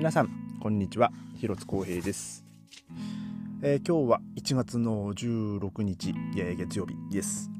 [0.00, 0.30] 皆さん
[0.62, 1.12] こんにちは。
[1.36, 2.42] 広津光平です、
[3.60, 7.50] えー、今日は1月の16日、えー、月曜日です、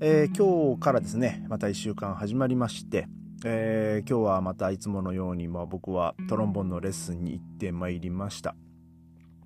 [0.00, 3.08] えー、今日からですねまた1週間始まりまして、
[3.44, 8.56] え今日はまたいつものように、まあ、僕はトロンボンのレッスンに行ってまいりました。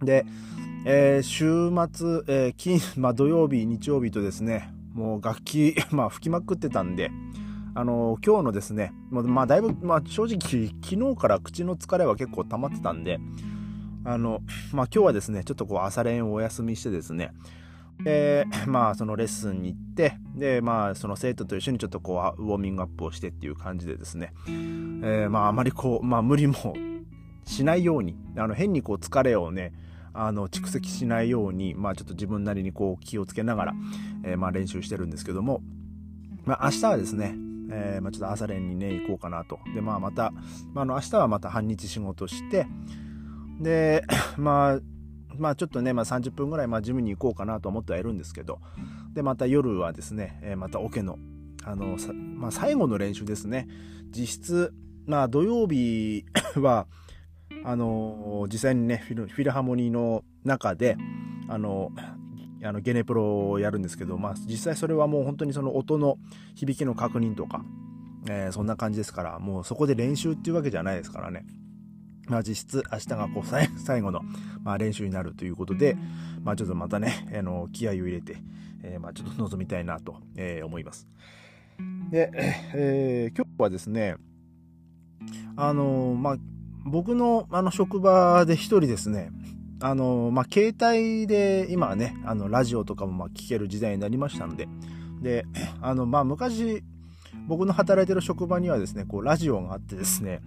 [0.00, 0.24] で、
[0.86, 7.10] え週末、え金まあ、土曜日日曜日とですねもう楽器、 まあ、吹きまくってたんで、
[7.78, 13.20] あの今日のですね、まあ、だいぶ、まあ、正直、昨日から口の疲れは結構溜まってたんで、
[14.04, 14.40] あの、
[14.72, 17.30] まあ、今日はですね、ちょっとこう、朝練をお休みしてですね、
[18.02, 26.74] で、まあ、そのレッスンに行って、で、まあ、その生徒と一緒にちょっとこう、ウォーミングアップをしてっていう感じでですね、えー、まあ、あまりこう、まあ、無理も
[27.44, 29.72] しないように、あの、変にこう、疲れをね、
[30.14, 33.74] あの蓄積しないように、まあ、ちょっと自分なりにこう気をつけながら、
[34.24, 35.60] えー、まあ練習してるんですけども、
[36.44, 37.36] まあ、明日はですね、
[37.70, 39.58] えー、まあ、ちょっと朝練にね、行こうかなと。
[39.74, 40.32] で、まあ、また、
[40.72, 42.66] まあ、の、明日はまた半日仕事して、
[43.60, 44.04] で、
[44.36, 44.80] まあ、
[45.36, 48.60] まあ、ちょっとね、まあ、30分ぐらい、まあ、ジムに行こうかなと思ってはいるんですけど、
[49.14, 51.18] で、また夜はですね、えー、またオケの、
[51.64, 51.96] あの、
[52.36, 53.68] まあ、最後の練習ですね。
[54.10, 54.74] 実質、
[55.06, 56.24] まあ、土曜日
[56.56, 56.86] は、
[57.64, 60.96] あの、実際にね、フィルハモニーの中で、
[61.48, 61.92] あの、
[62.62, 66.18] あのゲネプロをやるんですけど、まあ、実際それはもう本当にその音の
[66.54, 67.64] 響きの確認とか、
[68.28, 71.44] えー、そんな感じですからもうそこで練習っていうわけじゃないですからね。
[72.28, 73.46] まあ、実質明日がこう
[73.80, 74.20] 最後の、
[74.62, 75.96] まあ、練習になるということで、
[76.42, 78.36] まあ、ちょっとまたね、あの気合を入れて、
[78.82, 81.08] えー、まあ、ちょっと臨みたいなと、えー、思います。
[82.10, 82.30] で、
[82.74, 84.16] えー、今日はですね、
[85.56, 86.36] あのまあ、
[86.84, 89.30] 僕のあの職場で一人ですね、
[89.80, 94.68] あの、まあ、携帯で今はね、あの、ラジオとかもま聞ける時代になりましたので、
[95.22, 95.44] で、
[95.80, 96.82] あの、まあ、昔、
[97.46, 100.40] 僕の働いてる職場にはですね、こう、ラジオがあってですね、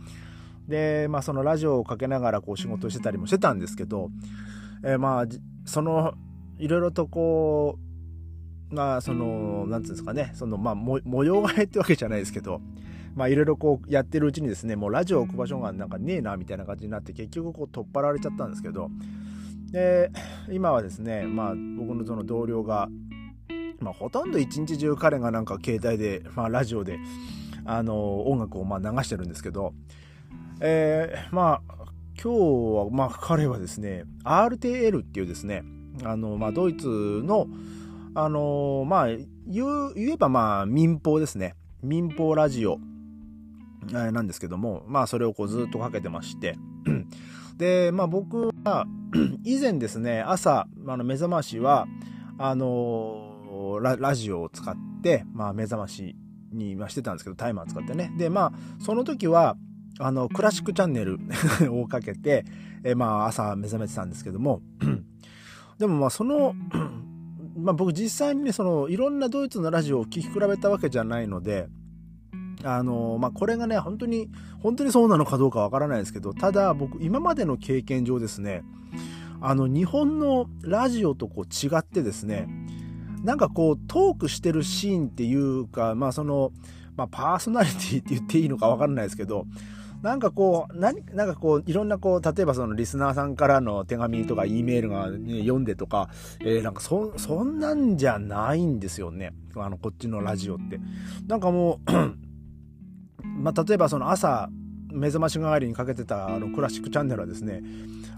[0.67, 4.09] で、まあ、そのラジオをかけながらこう仕事してたりもしてたんですけど、
[4.83, 5.25] えー、まあ、
[5.65, 6.14] その、
[6.58, 7.77] いろいろとこ
[8.71, 12.61] う、まあ、その、なんていうんですかね、その、まあ、模様替えってわけじゃないですけど、
[13.15, 18.89] まあいろいろこうやってるうちにですね、もうラジオ置く場所がなんかねえなみたいな感じになって結局こう取っ払われちゃったんですけど、
[19.71, 20.11] で、
[20.49, 22.89] 今はですね、まあ僕のその同僚が、
[23.80, 26.99] まあほとんど一日中彼がなんか携帯で、まあラジオで、
[27.65, 29.73] あの、音楽をま流してるんですけど、
[30.59, 31.82] えー、まあ
[32.21, 35.64] 今日はまあ彼はですね、RTL っていうですね、
[36.03, 37.48] あの、まあドイツの、
[38.14, 39.26] あのまあ言
[39.95, 41.55] えばまあ民放ですね。
[41.82, 42.77] 民放ラジオ
[43.92, 46.58] なんですけども、まあそれをこうずっとかけてまして、
[47.58, 48.86] で、まあ僕は
[49.43, 51.87] 以前ですね、朝、あの目覚ましは、
[52.37, 56.15] あのラ、ジオを使って、まあ目覚まし
[56.52, 58.11] にしてたんですけど、タイマー使ってね。
[58.17, 59.55] で、まあその時は、
[59.99, 61.20] あの、クラシックチャンネル
[61.71, 62.45] をかけて、
[62.83, 64.61] えまあ朝目覚めてたんですけども、
[65.77, 66.55] でもまあその、
[67.58, 71.67] まあ僕実際にね、そのいろんなドイツのラジオを聴き比べたわけじゃないので、
[72.64, 74.30] あのまあ、これがね、本当に、
[74.61, 78.64] 本当にそうなのかどうかわからないですけど、ただ僕、今までの経験上ですね、
[79.42, 82.48] あの、日本のラジオとこう違ってですね、
[83.23, 86.52] なんかこう、トークしてるシーンっていうか、まあその、
[86.95, 89.45] まあパーソナリティって言っていいのかわからないですけど、
[90.02, 99.32] なんかこう、何、なんかこう、いろんなこう、例えばそのリスナーさんからの手紙とか E メールが、ね、読んでとか、えー、なんかそ、そんなんじゃないんですよね。
[99.55, 100.80] あの、こっちのラジオって。
[101.27, 101.92] なんかもう
[103.23, 104.49] まあ、例えばその朝
[104.92, 107.64] 目覚まし代わりにかけてたあのクラシックチャンネルはですね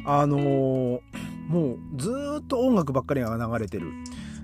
[0.05, 1.01] あのー、
[1.47, 3.91] もうずっと音楽ばっかりが流れてる。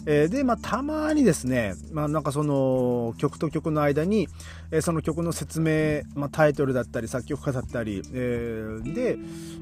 [0.06, 4.30] えー、で、まあ、たまにですね、まあ、なんかその曲と曲の間に、
[4.72, 9.18] えー、その曲の説明、まあ、タイトルだったり作曲家だったり、えー、で、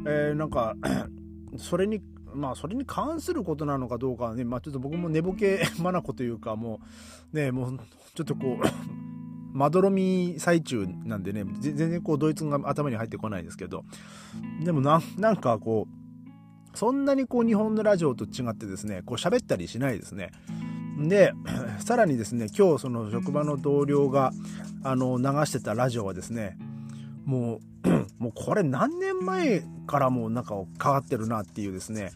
[0.05, 0.75] えー、なんか
[1.57, 2.01] それに
[2.33, 6.79] まあそれに関することなのかどうかはね、まあちょっと僕も寝ぼけまなこというかも
[7.33, 7.79] うね、もう
[8.13, 9.06] ちょっとこう
[9.53, 13.85] まどろみ最中なんでね、全然こうドイツ語が頭に入ってこないですけど、
[14.63, 15.87] でもな、なんかこ
[16.73, 20.31] う、そんなにこう日本のラジオと違ってですね、こう喋ったりしないですね。
[20.99, 21.33] で、
[21.79, 24.31] さらにですね、今日その職場の同僚が、
[24.83, 26.57] あの、流してたラジオはですね、
[27.25, 27.89] もう、
[28.19, 32.11] もうこれ何年前からもうなんか変わってるなっていうですね、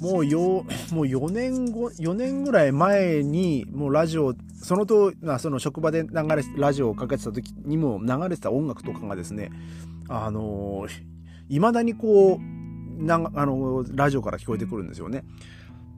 [0.00, 9.50] もうよ、もう4年後、4年ぐらい前に、もうラジオ、そのと、その職場で流れ、ラジオをかけてた時にも流れてた音楽とかがですね、
[10.08, 10.86] あの
[11.48, 15.24] いまだにこう、なあのラジオから聞こえてくるんですよね。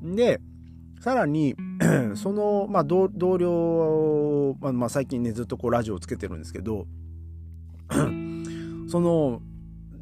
[0.02, 0.40] で、
[1.00, 1.54] さらに、
[2.16, 3.08] その、まあ、同
[3.38, 6.86] 僚、まあ、まあ、最近ね、ずっとこう、ラジオをつけてるんですけど、
[8.88, 9.40] その、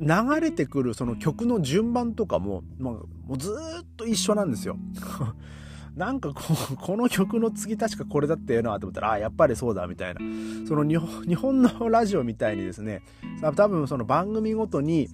[0.00, 3.50] 流れてくるその曲の順番とかも、まあ、もうず
[3.82, 4.76] っと一緒なんですよ。
[5.96, 6.42] なんかこ
[6.76, 10.20] この曲の次確かこれだったよなと思ったら、あ、やっぱりそうだみたいな。
[10.68, 10.96] その日
[11.34, 13.02] 本のラジオみたいにですね、
[13.56, 15.08] 多分その番組ごとに、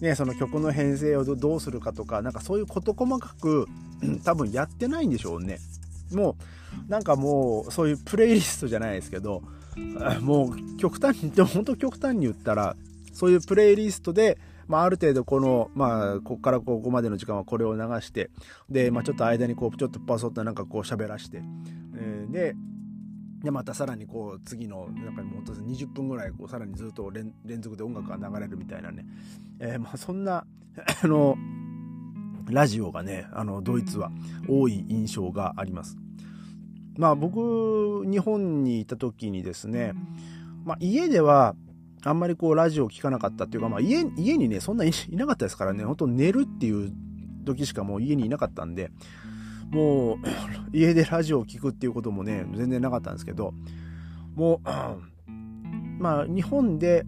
[0.00, 3.68] ね、その曲の編成をどうするかとか、なんかそういう事細かく
[4.24, 5.58] 多分やってないんでしょうね。
[6.12, 6.36] も
[6.88, 9.42] う、なんかもう、そういうプレイリストじゃないですけど、
[10.20, 12.76] もう極端に、でも本当極端に言ったら、
[13.12, 14.38] そういうプレイリストで、
[14.68, 18.30] まあ、ある程度この、まあ、ここからここまでの時間はこれを流して、
[18.70, 21.42] で、まあ、ちょっと間にこう、ちょっとパソッとなんかこう喋らして、
[21.96, 22.54] えー、で、
[23.42, 29.04] で、またさらにこう、次の、なんかもう20分ぐらい、こう、さらにずっと連続で音楽が流れるみたいなね、
[29.58, 30.46] えー、まあ、そんな、
[31.02, 31.36] あの、
[32.50, 34.10] ラジオがね、あの、ドイツは
[34.48, 35.96] 多い印象があります。
[36.96, 39.94] まあ僕、日本にいた時にですね、
[40.64, 41.56] まあ家では
[42.04, 46.92] あんまりこうラジオを聞かなかったっていうか、まあ家家にね、そんな いなかったですからね、本当寝るっていう
[47.44, 48.90] 時しかもう家にいなかったんで、
[49.70, 50.16] もう
[50.76, 53.54] 家でラジオを聞くっていうこともね、全然なかったんですけど、
[54.34, 54.68] もう、
[55.98, 57.06] まあ日本で、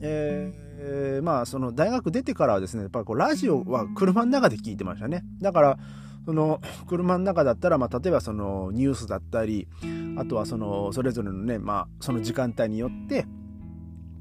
[0.00, 5.24] えー、まあその大学出てからはですね、やっぱこうラジオは車の中で聞いてましたね。
[5.40, 5.78] だから、
[6.28, 9.66] その車の中だったら、まあ、例えばそのニュースだったり
[10.18, 13.24] あとはそのそれぞれのね、まあ、その時間帯によって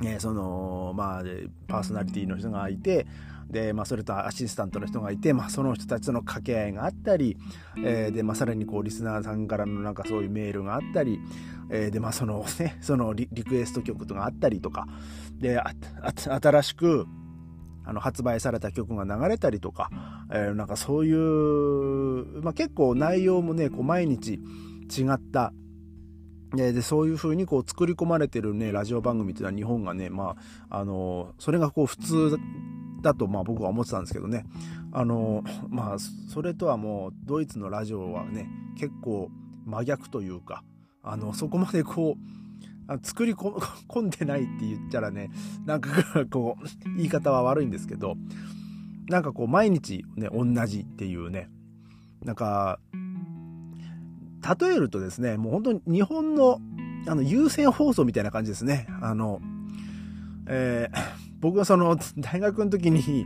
[0.03, 1.23] えー、そのまあ
[1.67, 3.07] パーソナリティの人がいて
[3.49, 7.37] で、まあ、それとアシスタントの人がいて、まあ、その人たちとの掛け合いがあったり、
[7.77, 11.19] えー、で、まあ、さらにこうリスナーさんからのなんかそういうメールがあったり、
[11.71, 14.87] えー、で、まあ、そのね、そのリクエスト曲とかあったりとか、
[15.37, 15.61] で、
[16.13, 17.05] 新しく
[17.85, 19.89] あの発売された曲が流れたりとか、
[20.29, 25.53] えー、なんかそういう、まあ、結構内容もね、こう毎日違った
[26.53, 30.35] ででそういう風にこう作り込まれてるねラジオ番組っていうのは日本がねま
[30.69, 32.37] ああのそれがこう普通
[33.01, 34.45] だとまあ僕は思ってたんですけどね。
[34.91, 35.97] あのまあ
[36.33, 39.29] それとはもうドイツのラジオはね結構
[39.65, 40.63] 真逆というか
[41.03, 45.29] あのそこまでこう作り 込んでないって言ったらね
[45.65, 48.15] なんかこう言い方は悪いんですけど
[49.09, 51.49] なんかこう毎日ね同じっていうね。
[52.23, 52.79] なんか
[54.59, 56.59] 例えるとですね、もう本当に日本の
[57.07, 58.87] あの優先放送みたいな感じですね。
[59.01, 59.39] あの、
[60.47, 60.99] えー、
[61.39, 63.25] 僕はその大学の時に、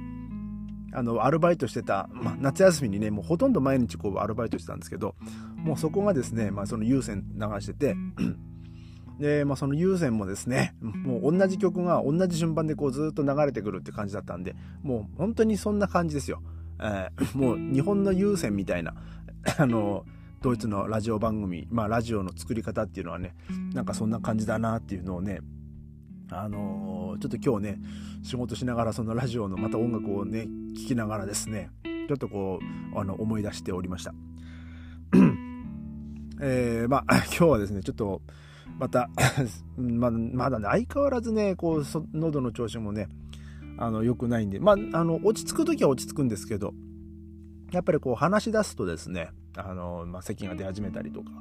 [0.93, 5.15] あの、アルバイトしてた、まあ、夏休みにね、もうほとんど毎日こうアルバイトしてたんですけど、
[5.55, 7.95] もうそこがですね、まあその優先流してて、
[9.19, 16.41] で、まあその優先もですね、もう同じ曲が同じ順番でこうずっと流れてくるって感じだったんで、もう本当にそんな感じですよ。
[16.79, 18.95] えー、もう日本の優先みたいな、
[19.57, 20.05] あの、
[20.41, 23.35] ドイツのラジオ番組、まあラジオの作り方っていうのはね、
[23.73, 25.39] なんかそんな感じだなっていうのをね、
[26.31, 27.79] あのー、ちょっと今日ね、
[28.23, 32.59] 仕事しながらそのラジオのまた音楽をね、聴きながらですね、ちょっとこ
[32.95, 34.15] う、あの、思い出しておりました。
[36.41, 38.23] えー、まあ、 今日はですね、ちょっと、
[38.79, 39.11] また
[39.77, 41.83] ままだね、相変わらずね、こう、
[42.13, 43.09] 喉の調子もね、
[43.77, 46.73] あの、良くないんで、まあ、あの、落ち着く時は落ち着くんですけど、
[47.71, 51.31] やっぱりこう話し出すとですね、あの、まあ、咳が出始めたりとか、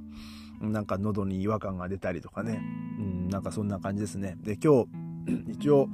[0.61, 2.61] なんか喉に違和感が出たりとかね、
[2.99, 4.37] うん、なんかそんな感じですね。
[4.43, 5.89] で、今日、 一応、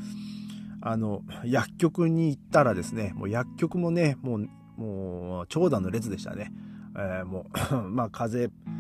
[0.80, 6.52] あの、薬局に行ったらですね、もう薬局もね、もう、もう、長蛇の列でしたね。
[6.96, 8.76] えー、もう まあ、風邪、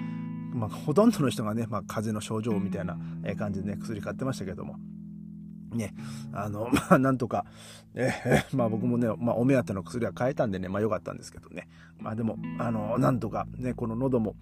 [0.54, 2.98] まあ、ほとんどの人がね、まあ、風邪の症状みたいな
[3.36, 4.76] 感じでね、薬買ってましたけども、
[5.72, 5.94] ね、
[6.32, 7.44] あの、 まあ、なんとか、
[7.94, 11.68] えー、 まあ僕もね、まあお目当ての薬は変えたんでね、まあよかったんですけどね。
[11.98, 14.36] まあでも、あの、なんとかね、この喉も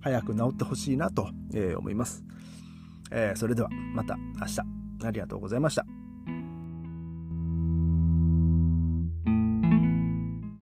[0.00, 2.24] 早く治ってほしいなと、えー、思います。
[3.10, 4.60] えー、それではまた明日、
[5.04, 5.99] ありがとうございました。